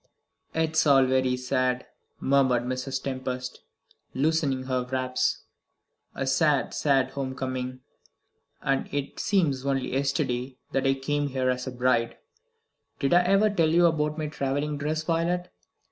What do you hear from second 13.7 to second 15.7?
about my travelling dress, Violet?